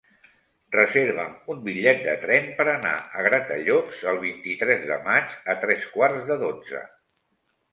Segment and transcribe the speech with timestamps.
[0.75, 5.89] Reserva'm un bitllet de tren per anar a Gratallops el vint-i-tres de maig a tres
[5.99, 6.83] quarts de dotze.